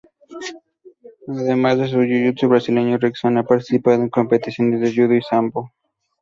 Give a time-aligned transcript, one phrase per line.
[1.27, 5.71] Además de jiu-jitsu brasileño, Rickson ha participado en competiciones de judo y sambo.